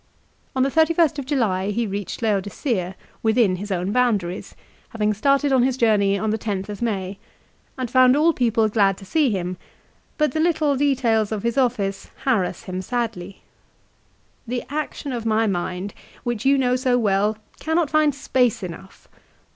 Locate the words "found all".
7.91-8.33